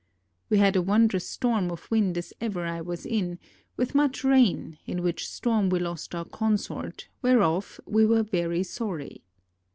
We 0.49 0.57
had 0.57 0.75
a 0.75 0.81
wondrous 0.81 1.29
storm 1.29 1.69
of 1.69 1.91
wind 1.91 2.17
as 2.17 2.33
ever 2.41 2.65
I 2.65 2.81
was 2.81 3.05
in, 3.05 3.37
with 3.77 3.93
much 3.93 4.23
rain, 4.23 4.79
in 4.87 5.03
which 5.03 5.27
storm 5.29 5.69
we 5.69 5.77
lost 5.77 6.15
our 6.15 6.25
consort, 6.25 7.07
whereof 7.21 7.79
we 7.85 8.07
were 8.07 8.23
very 8.23 8.63
sorry. 8.63 9.21